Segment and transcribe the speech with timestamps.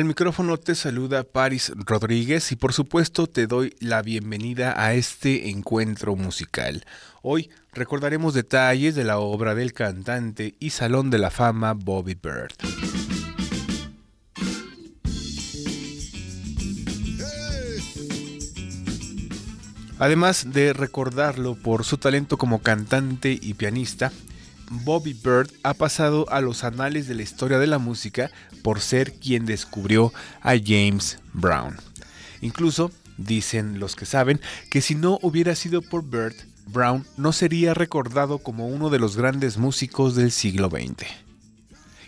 [0.00, 5.50] Al micrófono te saluda Paris Rodríguez y por supuesto te doy la bienvenida a este
[5.50, 6.86] encuentro musical.
[7.20, 12.54] Hoy recordaremos detalles de la obra del cantante y Salón de la Fama Bobby Bird.
[19.98, 24.12] Además de recordarlo por su talento como cantante y pianista,
[24.70, 28.30] Bobby Bird ha pasado a los anales de la historia de la música
[28.62, 31.76] por ser quien descubrió a James Brown.
[32.40, 37.74] Incluso, dicen los que saben, que si no hubiera sido por Bird, Brown no sería
[37.74, 41.04] recordado como uno de los grandes músicos del siglo XX.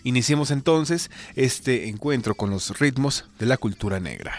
[0.04, 4.34] Iniciemos entonces este encuentro con los ritmos de la cultura negra.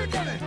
[0.00, 0.43] Need help.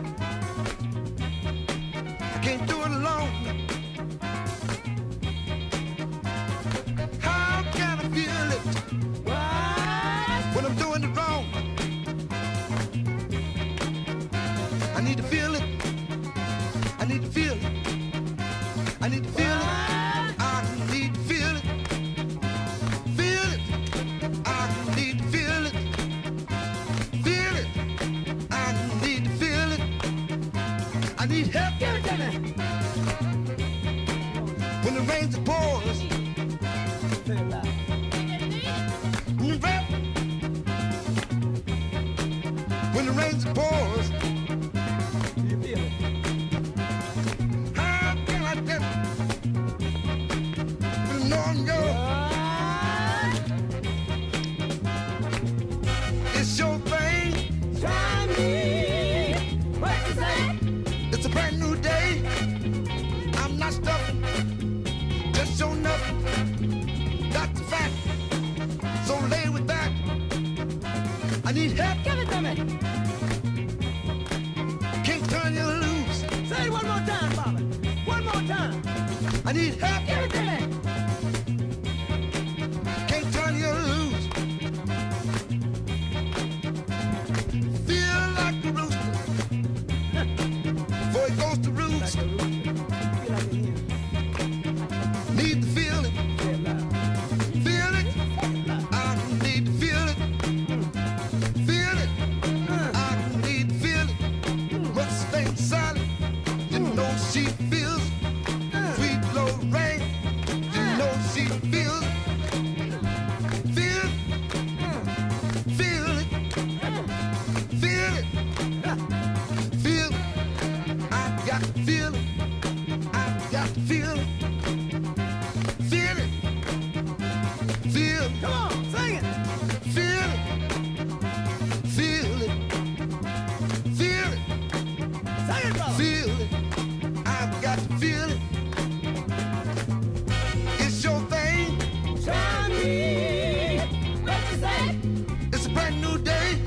[145.88, 146.67] brand new day.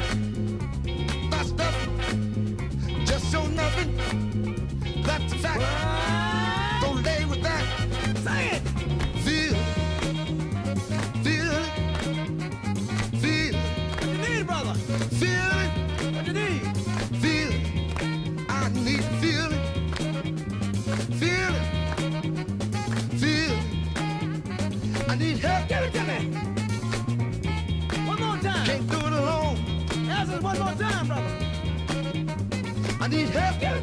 [33.10, 33.79] need help.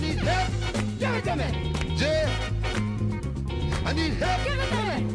[0.00, 0.50] need help.
[0.98, 1.96] Give it to me.
[1.96, 2.26] Jay.
[3.84, 4.44] I need help.
[4.44, 5.09] Give it to me.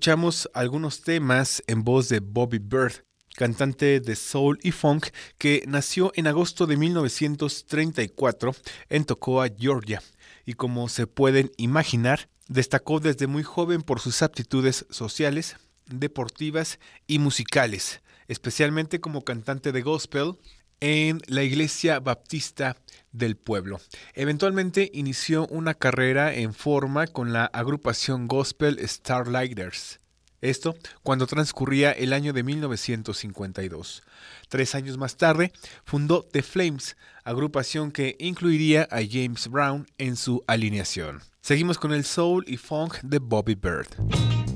[0.00, 3.04] escuchamos algunos temas en voz de Bobby Bird,
[3.36, 8.54] cantante de soul y funk que nació en agosto de 1934
[8.88, 10.02] en Tocoa, Georgia,
[10.46, 17.18] y como se pueden imaginar, destacó desde muy joven por sus aptitudes sociales, deportivas y
[17.18, 20.38] musicales, especialmente como cantante de gospel,
[20.80, 22.76] en la iglesia baptista
[23.12, 23.80] del pueblo.
[24.14, 30.00] Eventualmente inició una carrera en forma con la agrupación gospel Starlighters.
[30.40, 34.02] Esto cuando transcurría el año de 1952.
[34.48, 35.52] Tres años más tarde
[35.84, 41.20] fundó The Flames, agrupación que incluiría a James Brown en su alineación.
[41.42, 44.49] Seguimos con el soul y funk de Bobby Bird.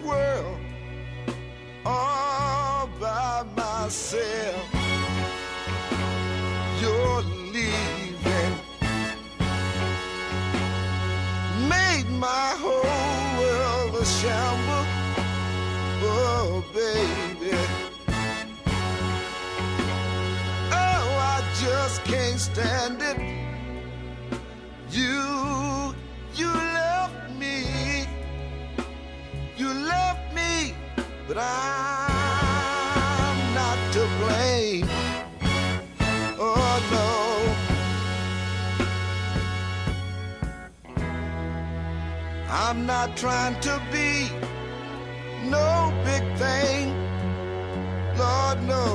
[0.00, 0.58] World
[1.84, 4.68] all by myself.
[6.80, 7.22] You're
[7.54, 8.52] leaving,
[11.68, 14.86] made my whole world a shambles.
[16.02, 17.56] Oh, baby.
[20.72, 23.18] Oh, I just can't stand it.
[24.90, 25.65] You
[31.36, 34.88] but I'm not to blame.
[36.38, 37.12] Oh, no.
[42.48, 44.30] I'm not trying to be
[45.50, 46.94] no big thing.
[48.16, 48.86] Lord, no.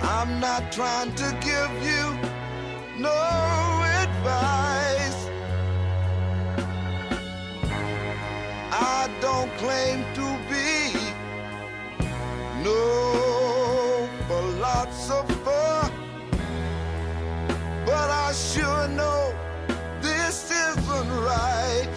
[0.00, 2.04] I'm not trying to give you
[2.98, 3.18] no
[4.02, 4.61] advice.
[9.22, 10.92] Don't claim to be
[12.62, 15.90] no philosopher,
[17.86, 19.32] but I sure know
[20.02, 21.88] this isn't right,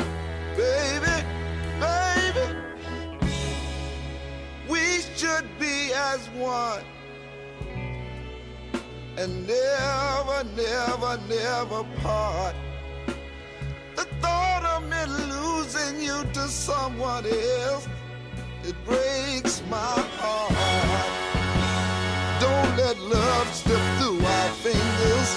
[0.55, 1.25] baby
[1.79, 2.55] baby.
[4.69, 6.83] We should be as one.
[9.17, 12.55] And never, never, never part.
[13.95, 17.87] The thought of me losing you to someone else,
[18.63, 21.25] it breaks my heart.
[22.41, 25.29] Don't let love slip through our fingers.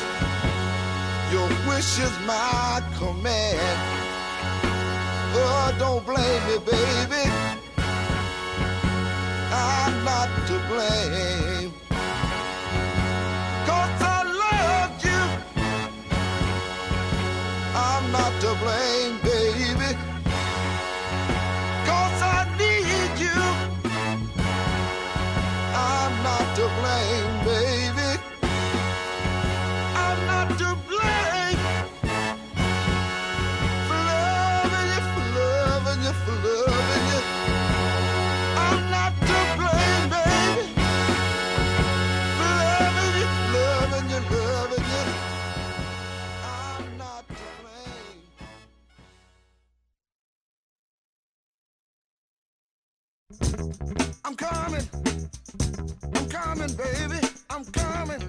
[1.33, 3.79] Your wish is my command.
[5.35, 7.31] Oh, don't blame me, baby.
[9.53, 11.48] I'm not to blame.
[18.49, 19.28] To blame,
[54.29, 54.87] I'm coming.
[56.15, 57.29] I'm coming, baby.
[57.49, 58.21] I'm coming.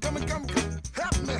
[0.00, 0.80] Coming, come, come.
[0.94, 1.36] Help me.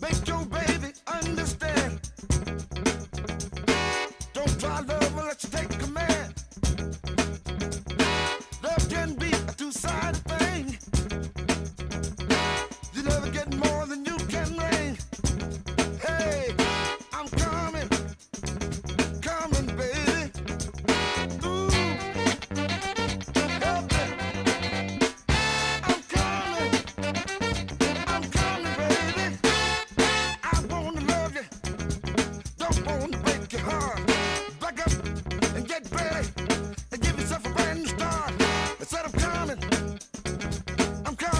[0.00, 2.00] Make your baby understand.
[4.32, 6.35] Don't try love unless you take command.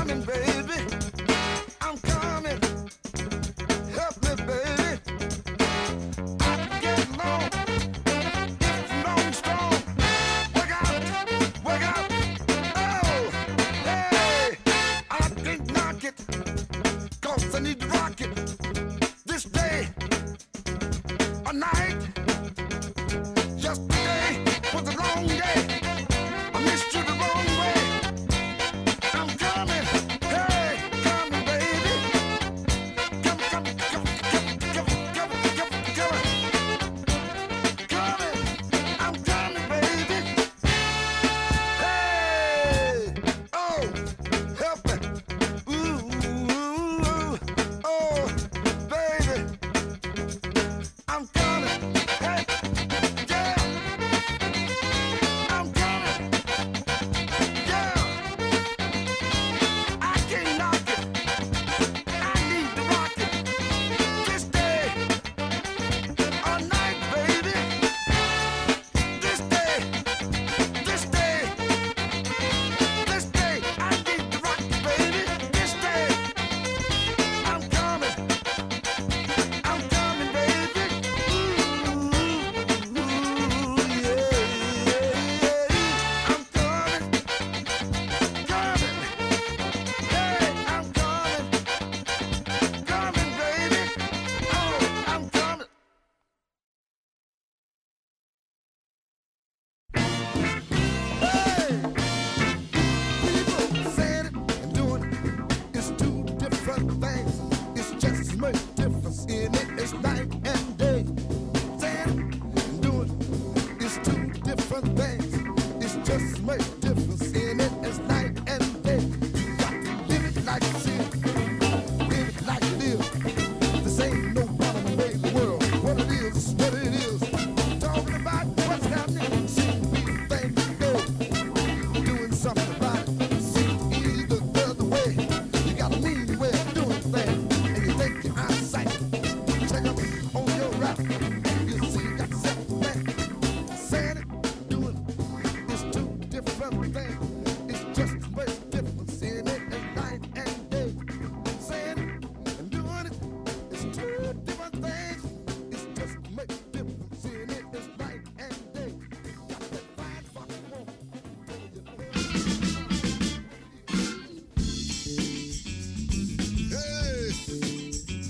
[0.07, 0.56] Coming, baby.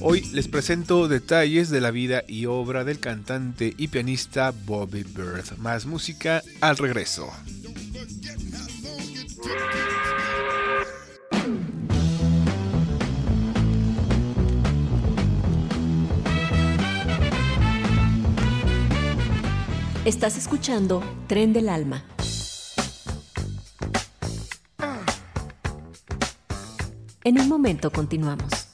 [0.09, 5.59] Hoy les presento detalles de la vida y obra del cantante y pianista Bobby Bird.
[5.59, 7.29] Más música al regreso.
[20.05, 22.05] Estás escuchando Tren del Alma.
[27.25, 28.66] En un momento continuamos.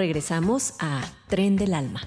[0.00, 2.00] Regresamos a Tren del Alma.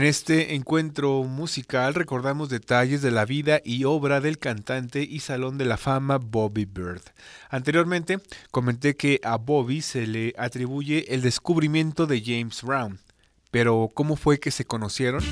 [0.00, 5.58] En este encuentro musical recordamos detalles de la vida y obra del cantante y Salón
[5.58, 7.02] de la Fama Bobby Bird.
[7.50, 8.18] Anteriormente
[8.50, 12.98] comenté que a Bobby se le atribuye el descubrimiento de James Brown,
[13.50, 15.22] pero ¿cómo fue que se conocieron?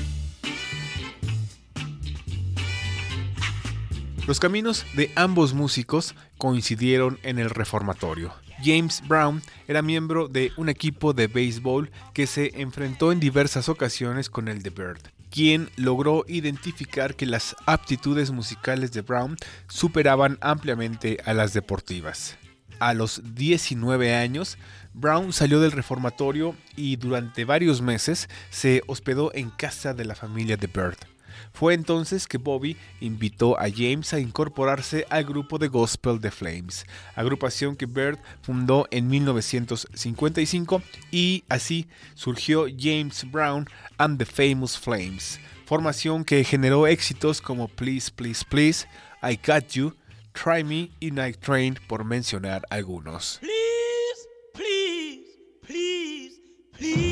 [4.27, 8.35] Los caminos de ambos músicos coincidieron en el reformatorio.
[8.63, 14.29] James Brown era miembro de un equipo de béisbol que se enfrentó en diversas ocasiones
[14.29, 21.19] con el de Bird, quien logró identificar que las aptitudes musicales de Brown superaban ampliamente
[21.25, 22.37] a las deportivas.
[22.79, 24.57] A los 19 años,
[24.93, 30.55] Brown salió del reformatorio y durante varios meses se hospedó en casa de la familia
[30.55, 30.97] de Bird.
[31.53, 36.85] Fue entonces que Bobby invitó a James a incorporarse al grupo de gospel The Flames,
[37.15, 40.81] agrupación que Bird fundó en 1955
[41.11, 48.11] y así surgió James Brown and the Famous Flames, formación que generó éxitos como Please
[48.11, 48.87] Please Please,
[49.21, 49.93] I Got You,
[50.33, 53.39] Try Me y Night Train por mencionar algunos.
[53.41, 57.08] Please, please, please,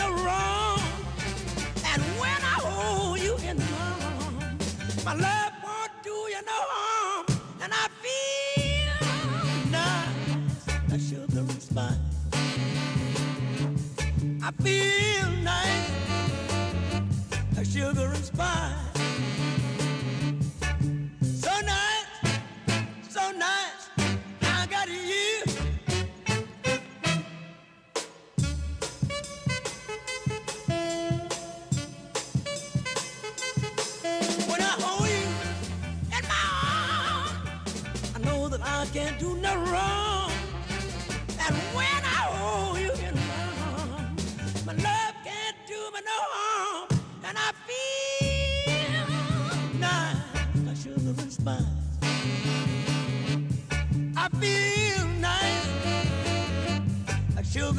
[0.00, 0.80] the wrong.
[1.92, 7.26] And when I hold you in my arms, my love won't do you no harm.
[7.62, 8.98] And I feel
[9.70, 11.98] nice, like sugar and spice.
[14.42, 15.90] I feel nice,
[17.56, 18.79] like sugar and spice.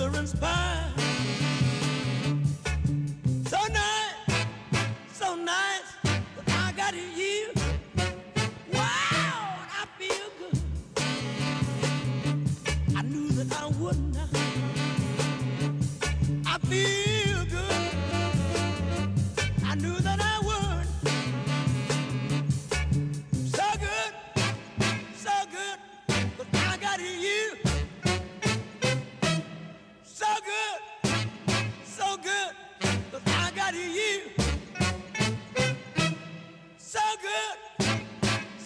[0.02, 0.91] ignorance pie.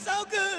[0.05, 0.54] so good.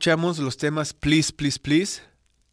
[0.00, 2.00] Escuchamos los temas Please, Please, Please,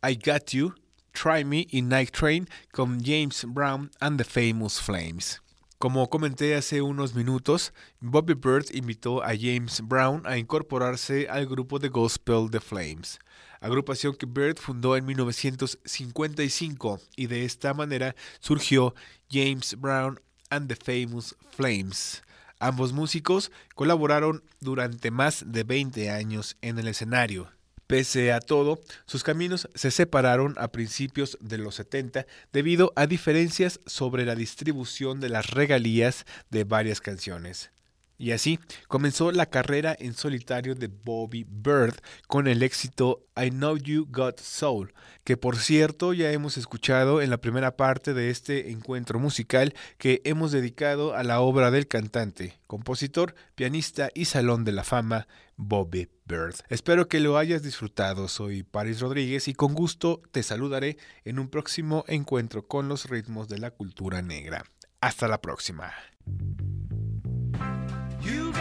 [0.03, 0.75] I Got You,
[1.13, 5.41] Try Me y Night Train con James Brown and the Famous Flames.
[5.79, 7.71] Como comenté hace unos minutos,
[8.01, 13.17] Bobby Bird invitó a James Brown a incorporarse al grupo de gospel The Flames,
[13.61, 18.93] agrupación que Bird fundó en 1955 y de esta manera surgió
[19.31, 20.19] James Brown
[20.49, 22.21] and the Famous Flames.
[22.59, 27.51] Ambos músicos colaboraron durante más de 20 años en el escenario.
[27.87, 33.79] Pese a todo, sus caminos se separaron a principios de los 70 debido a diferencias
[33.85, 37.71] sobre la distribución de las regalías de varias canciones.
[38.17, 41.95] Y así comenzó la carrera en solitario de Bobby Bird
[42.27, 44.93] con el éxito I Know You Got Soul,
[45.23, 50.21] que por cierto ya hemos escuchado en la primera parte de este encuentro musical que
[50.23, 56.09] hemos dedicado a la obra del cantante, compositor, pianista y salón de la fama Bobby
[56.25, 56.55] Bird.
[56.69, 58.27] Espero que lo hayas disfrutado.
[58.27, 63.47] Soy Paris Rodríguez y con gusto te saludaré en un próximo encuentro con los ritmos
[63.47, 64.63] de la cultura negra.
[65.01, 65.93] Hasta la próxima.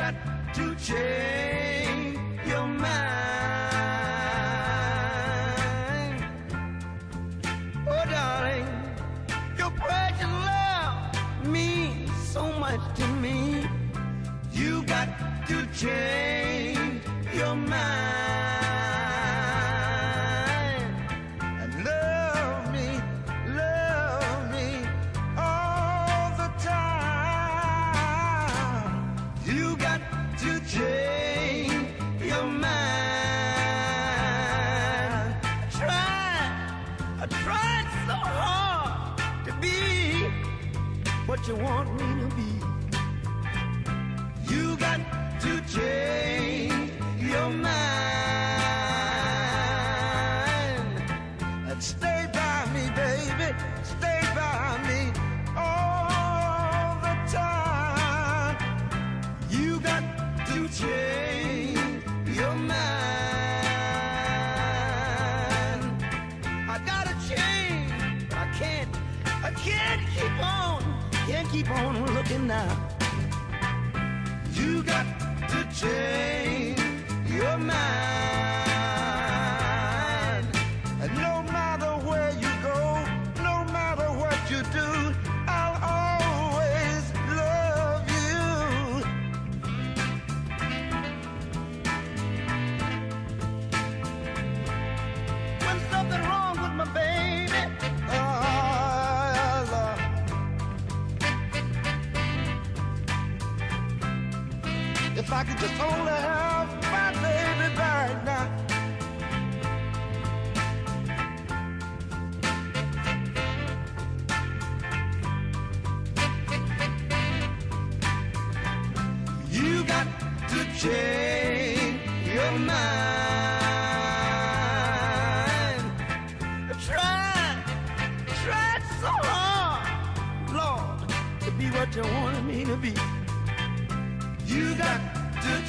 [0.06, 2.94] Got to change your mind.
[7.88, 8.68] Oh, darling,
[9.58, 13.66] your precious love means so much to me.
[14.52, 15.08] You got
[15.48, 17.02] to change
[17.34, 18.05] your mind
[45.76, 47.74] change your mind
[51.68, 53.54] and stay by me, baby.
[53.82, 55.12] Stay by me
[55.54, 58.56] all the time.
[59.50, 60.02] You got
[60.46, 62.04] to change
[62.34, 62.80] your mind.
[66.74, 67.92] I gotta change,
[68.32, 68.88] I can't.
[69.44, 70.82] I can't keep on.
[71.28, 72.88] Can't keep on looking now.
[74.54, 75.15] You got
[75.76, 76.80] change
[77.28, 78.15] your mind.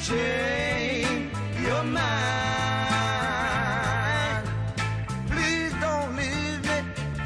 [0.08, 1.32] Change
[1.66, 2.08] your mind.
[5.28, 6.78] Please don't leave me.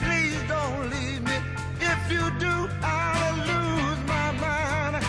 [0.02, 1.36] Please don't leave me.
[1.80, 5.04] If you do, I'll lose my mind.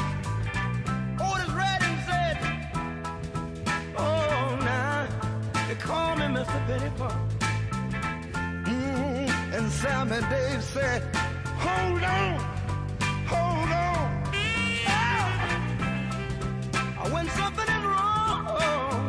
[1.20, 2.38] Otis Redding said,
[3.98, 5.08] Oh, now
[5.68, 6.60] they call me Mr.
[6.68, 7.12] Pitiful.
[8.70, 11.02] Mm, and Sam and Dave said,
[11.58, 12.40] Hold on,
[13.26, 13.93] hold on.
[17.38, 18.46] Something is wrong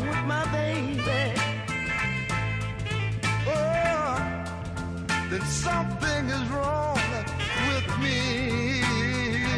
[0.09, 1.41] with my baby,
[3.47, 4.18] oh,
[5.47, 6.99] something is wrong
[7.68, 8.83] with me.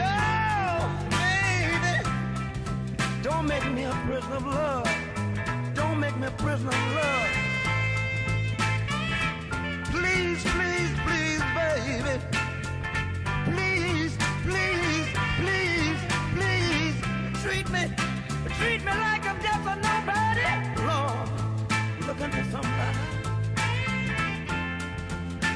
[0.02, 1.94] Oh, baby,
[3.22, 4.88] don't make me a prisoner of love.
[5.74, 7.45] Don't make me a prisoner of love.
[18.58, 20.48] Treat me like I'm just a nobody.
[20.88, 21.28] Lord,
[22.06, 22.98] looking for somebody.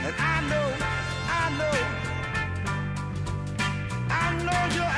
[0.05, 0.66] And I know,
[1.38, 1.76] I know,
[4.11, 4.94] I know you're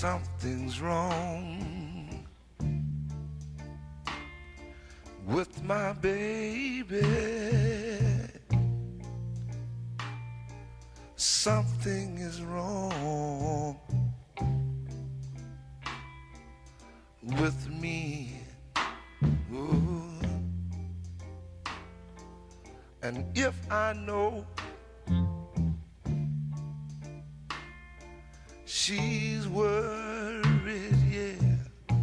[0.00, 2.24] something's wrong
[5.26, 7.02] with my baby.
[11.16, 13.78] Something is wrong
[17.22, 18.40] with me.
[19.52, 20.18] Ooh.
[23.02, 24.46] And if I know
[28.90, 31.94] she's worried, yeah,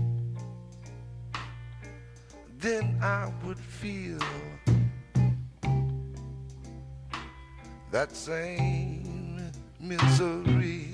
[2.59, 4.19] then I would feel
[7.91, 10.86] that same misery.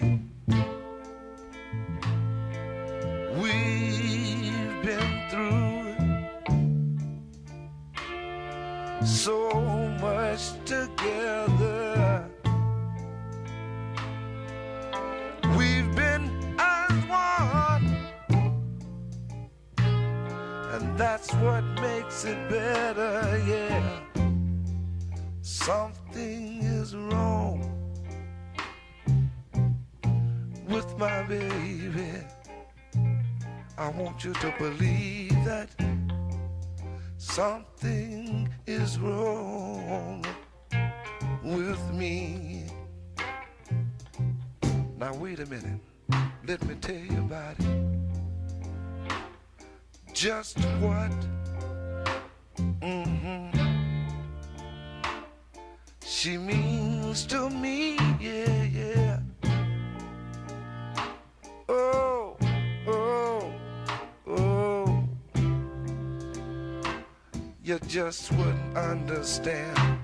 [67.93, 69.99] Just wouldn't understand.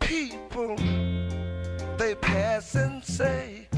[0.00, 0.74] People,
[1.98, 3.68] they pass and say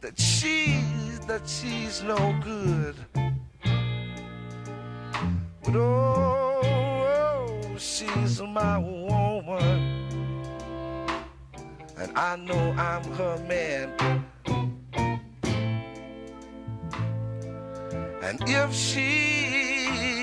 [0.00, 2.96] that she's, that she's no good.
[5.62, 10.08] But oh, oh, she's my woman.
[11.96, 14.24] And I know I'm her man.
[18.28, 20.20] And if she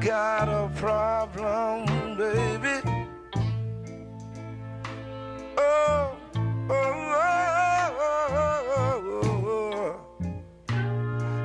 [0.00, 2.80] got a problem, baby,
[5.56, 6.16] oh,
[6.68, 7.04] oh,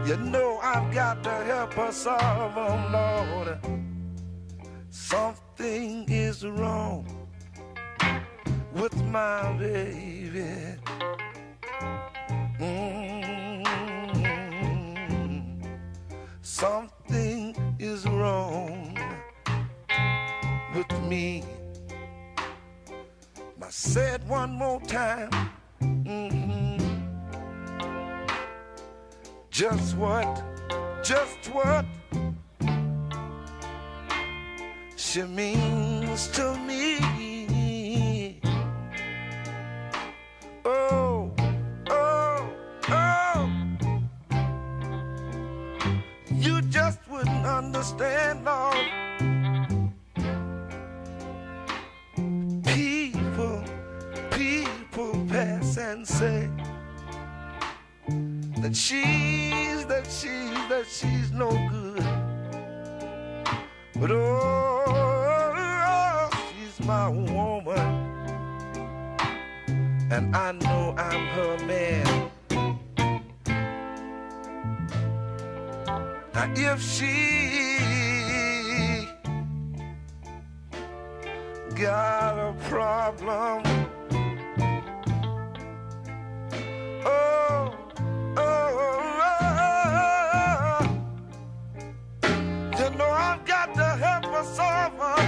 [0.07, 3.59] you know I've got to help her solve 'em, Lord.
[4.89, 7.05] Something is wrong
[8.73, 10.79] with my baby.
[16.59, 18.93] Something is wrong
[20.75, 21.45] with me.
[23.61, 25.29] I said one more time.
[25.81, 27.05] Mm-hmm.
[29.49, 30.43] Just what?
[31.01, 31.85] Just what?
[34.97, 37.08] She means to me.
[47.99, 48.77] Understand, Lord.
[52.63, 53.63] People,
[54.31, 56.49] people pass and say
[58.61, 62.03] that she's, that she's, that she's no good.
[63.95, 65.49] But oh,
[66.51, 68.05] she's my woman.
[70.11, 72.31] And I know I'm her man.
[76.41, 77.05] If she
[81.75, 83.63] got a problem,
[87.05, 87.75] oh,
[88.37, 88.77] oh,
[89.37, 90.81] oh,
[92.71, 95.21] you know I've got to help her solve her.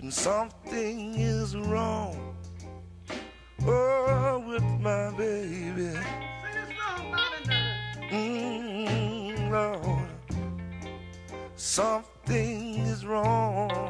[0.00, 2.34] And something is wrong,
[3.66, 5.98] oh, with my baby.
[8.10, 10.08] Mm, Lord,
[11.56, 13.87] something is wrong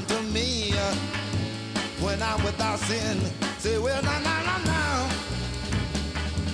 [0.00, 0.94] things happen to me uh,
[2.00, 3.18] when I'm without sin?
[3.58, 5.08] Say, well, na na na na.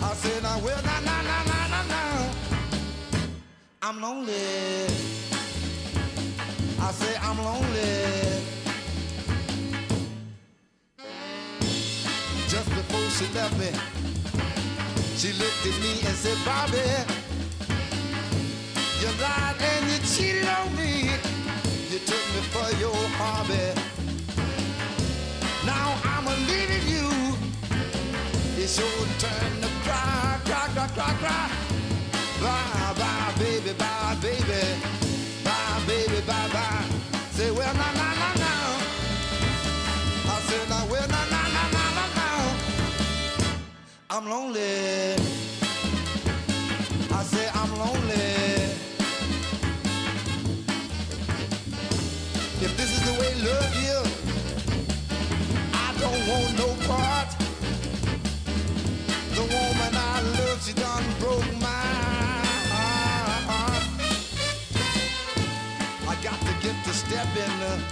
[0.02, 2.30] I said, now, well, now, now, now, now, now, now.
[3.82, 4.86] I'm lonely.
[6.80, 8.42] I say, I'm lonely.
[12.48, 13.70] Just before she left me,
[15.16, 16.78] she looked at me and said, Bobby,
[19.00, 20.91] You lied and you cheated on me.
[23.42, 23.80] Hobby.
[25.66, 27.08] Now I'm a leaving you.
[28.56, 31.50] It's your turn to cry, cry, cry, cry, cry.
[32.40, 34.62] Bye, bye, baby, bye, baby.
[35.44, 36.84] Bye, baby, bye, bye.
[37.32, 38.68] Say, well, now, now, now, now.
[40.34, 42.56] I said, now, well, now, now, now, now, now, now.
[44.10, 45.41] I'm lonely.
[53.44, 54.08] Love is,
[55.74, 57.28] I don't want no part.
[59.34, 61.82] The woman I love, she done broke my
[63.48, 63.84] heart.
[66.08, 67.82] I got to get to stepping.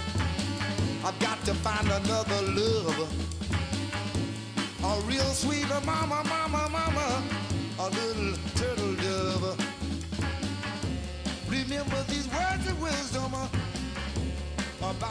[1.03, 3.09] I've got to find another love.
[4.83, 7.23] A real sweet mama, mama, mama.
[7.79, 8.80] A little turtle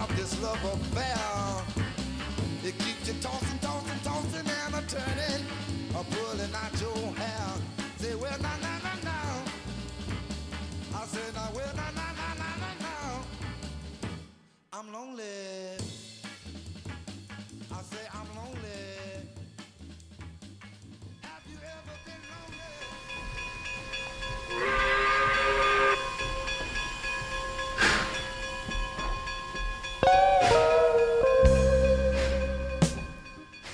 [0.01, 1.85] about this love affair.
[2.65, 5.45] It keeps you tossing, tossing, tossing and a turning,
[5.91, 7.55] a pulling out your hair.
[7.99, 9.45] Say, well, now, now, now, now.
[10.95, 13.23] I said, well, now, now, now, now, now, now.
[14.73, 16.00] I'm lonely.